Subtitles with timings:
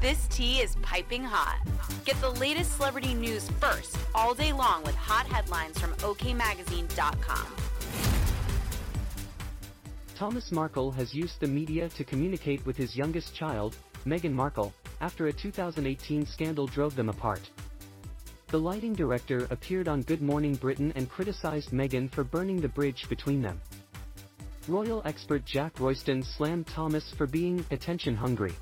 [0.00, 1.60] This tea is piping hot.
[2.06, 7.46] Get the latest celebrity news first all day long with hot headlines from OKMagazine.com.
[10.14, 13.76] Thomas Markle has used the media to communicate with his youngest child,
[14.06, 14.72] Meghan Markle,
[15.02, 17.50] after a 2018 scandal drove them apart.
[18.48, 23.06] The lighting director appeared on Good Morning Britain and criticized Meghan for burning the bridge
[23.10, 23.60] between them.
[24.66, 28.54] Royal expert Jack Royston slammed Thomas for being attention-hungry.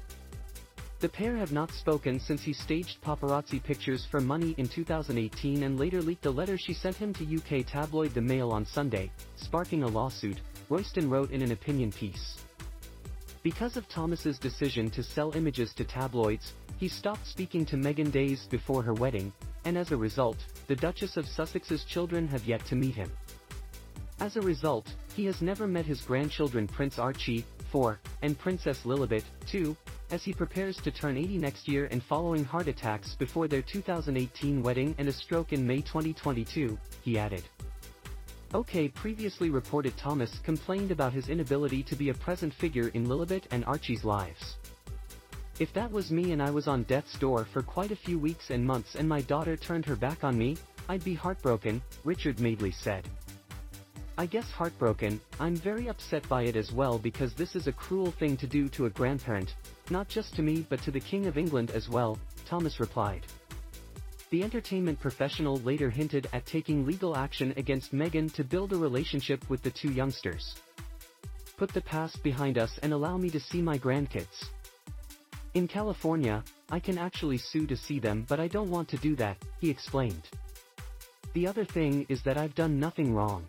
[1.01, 5.79] The pair have not spoken since he staged paparazzi pictures for money in 2018 and
[5.79, 9.84] later leaked a letter she sent him to UK tabloid The Mail on Sunday, sparking
[9.84, 12.39] a lawsuit, Royston wrote in an opinion piece.
[13.45, 18.48] Because of Thomas's decision to sell images to tabloids, he stopped speaking to Meghan days
[18.51, 19.33] before her wedding,
[19.65, 23.11] and as a result, the Duchess of Sussex's children have yet to meet him.
[24.19, 29.24] As a result, he has never met his grandchildren Prince Archie, 4, and Princess Lilibet,
[29.50, 29.77] 2,
[30.10, 34.62] as he prepares to turn 80 next year and following heart attacks before their 2018
[34.62, 37.44] wedding and a stroke in May 2022, he added.
[38.55, 43.44] OK previously reported Thomas complained about his inability to be a present figure in Lilibet
[43.50, 44.56] and Archie's lives.
[45.58, 48.50] If that was me and I was on death's door for quite a few weeks
[48.50, 50.56] and months and my daughter turned her back on me,
[50.88, 53.06] I'd be heartbroken, Richard Madeley said.
[54.20, 58.11] I guess heartbroken, I'm very upset by it as well because this is a cruel
[58.11, 59.55] thing to do to a grandparent,
[59.91, 63.25] not just to me but to the King of England as well, Thomas replied.
[64.30, 69.48] The entertainment professional later hinted at taking legal action against Meghan to build a relationship
[69.48, 70.56] with the two youngsters.
[71.56, 74.47] Put the past behind us and allow me to see my grandkids.
[75.55, 79.14] In California, I can actually sue to see them but I don't want to do
[79.14, 80.28] that, he explained.
[81.34, 83.47] The other thing is that I've done nothing wrong.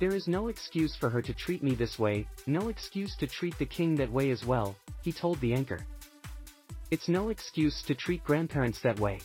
[0.00, 3.56] There is no excuse for her to treat me this way, no excuse to treat
[3.58, 5.86] the king that way as well, he told the anchor.
[6.90, 9.20] It's no excuse to treat grandparents that way.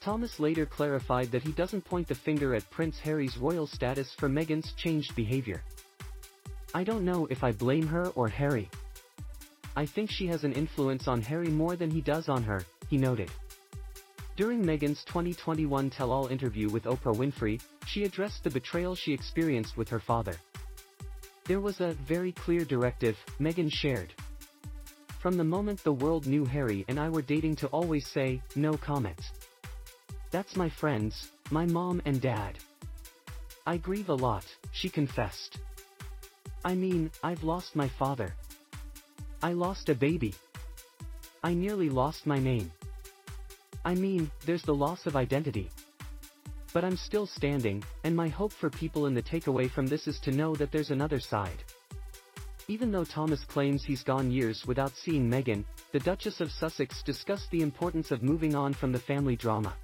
[0.00, 4.28] Thomas later clarified that he doesn't point the finger at Prince Harry's royal status for
[4.28, 5.62] Meghan's changed behavior.
[6.74, 8.68] I don't know if I blame her or Harry.
[9.76, 12.96] I think she has an influence on Harry more than he does on her, he
[12.96, 13.30] noted.
[14.36, 19.88] During Meghan's 2021 tell-all interview with Oprah Winfrey, she addressed the betrayal she experienced with
[19.88, 20.34] her father.
[21.44, 24.14] There was a very clear directive, Meghan shared.
[25.20, 28.76] From the moment the world knew Harry and I were dating to always say, no
[28.76, 29.20] comment.
[30.30, 32.58] That's my friends, my mom and dad.
[33.66, 35.58] I grieve a lot, she confessed.
[36.64, 38.34] I mean, I've lost my father.
[39.42, 40.34] I lost a baby.
[41.42, 42.70] I nearly lost my name.
[43.84, 45.70] I mean, there's the loss of identity.
[46.72, 50.20] But I'm still standing, and my hope for people in the takeaway from this is
[50.20, 51.64] to know that there's another side.
[52.68, 57.50] Even though Thomas claims he's gone years without seeing Meghan, the Duchess of Sussex discussed
[57.50, 59.74] the importance of moving on from the family drama.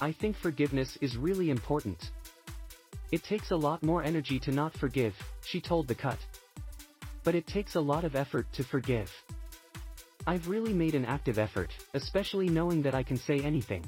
[0.00, 2.10] I think forgiveness is really important.
[3.10, 6.18] It takes a lot more energy to not forgive, she told The Cut.
[7.24, 9.10] But it takes a lot of effort to forgive.
[10.26, 13.84] I've really made an active effort, especially knowing that I can say anything.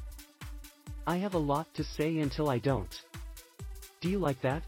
[1.07, 3.03] I have a lot to say until I don't.
[4.01, 4.63] Do you like that?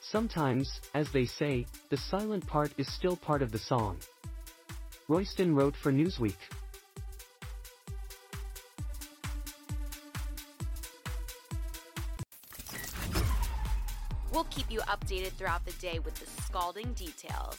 [0.00, 3.98] Sometimes, as they say, the silent part is still part of the song.
[5.08, 6.36] Royston wrote for Newsweek.
[14.32, 17.58] We'll keep you updated throughout the day with the scalding details.